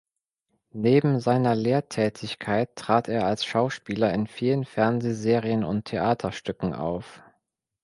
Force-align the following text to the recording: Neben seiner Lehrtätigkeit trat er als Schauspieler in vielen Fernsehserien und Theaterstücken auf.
Neben 0.73 1.19
seiner 1.19 1.53
Lehrtätigkeit 1.53 2.75
trat 2.75 3.07
er 3.07 3.27
als 3.27 3.45
Schauspieler 3.45 4.11
in 4.11 4.25
vielen 4.25 4.65
Fernsehserien 4.65 5.63
und 5.63 5.85
Theaterstücken 5.85 6.73
auf. 6.73 7.21